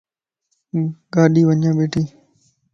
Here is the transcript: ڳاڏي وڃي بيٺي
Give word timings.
ڳاڏي 1.13 1.41
وڃي 1.49 1.71
بيٺي 1.77 2.03